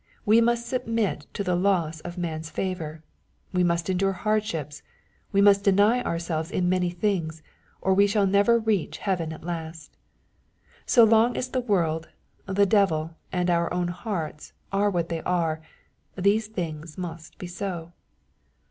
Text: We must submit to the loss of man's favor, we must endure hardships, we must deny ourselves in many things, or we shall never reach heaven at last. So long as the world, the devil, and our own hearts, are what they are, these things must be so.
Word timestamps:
We 0.25 0.41
must 0.41 0.65
submit 0.65 1.27
to 1.33 1.43
the 1.43 1.55
loss 1.55 1.99
of 1.99 2.17
man's 2.17 2.49
favor, 2.49 3.03
we 3.53 3.63
must 3.63 3.87
endure 3.87 4.13
hardships, 4.13 4.81
we 5.31 5.41
must 5.41 5.63
deny 5.63 6.01
ourselves 6.01 6.49
in 6.49 6.67
many 6.67 6.89
things, 6.89 7.43
or 7.81 7.93
we 7.93 8.07
shall 8.07 8.25
never 8.25 8.57
reach 8.57 8.97
heaven 8.97 9.31
at 9.31 9.43
last. 9.43 9.97
So 10.87 11.03
long 11.03 11.37
as 11.37 11.49
the 11.49 11.61
world, 11.61 12.09
the 12.47 12.65
devil, 12.65 13.11
and 13.31 13.47
our 13.51 13.71
own 13.71 13.89
hearts, 13.89 14.53
are 14.71 14.89
what 14.89 15.09
they 15.09 15.21
are, 15.21 15.61
these 16.17 16.47
things 16.47 16.97
must 16.97 17.37
be 17.37 17.45
so. 17.45 17.91